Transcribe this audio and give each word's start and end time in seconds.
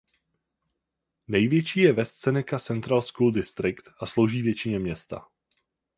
Největší 1.27 1.79
je 1.79 1.93
West 1.93 2.17
Seneca 2.17 2.59
Central 2.59 3.01
School 3.01 3.31
District 3.31 3.87
a 4.01 4.05
slouží 4.05 4.41
většině 4.41 4.79
města. 4.79 5.27